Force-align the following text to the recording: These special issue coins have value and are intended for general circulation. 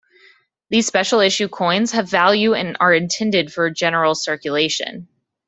These 0.71 0.87
special 0.87 1.19
issue 1.19 1.47
coins 1.47 1.91
have 1.91 2.09
value 2.09 2.55
and 2.55 2.75
are 2.79 2.91
intended 2.91 3.53
for 3.53 3.69
general 3.69 4.15
circulation. 4.15 5.07